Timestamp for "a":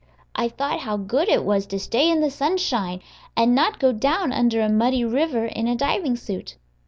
4.61-4.67, 5.67-5.75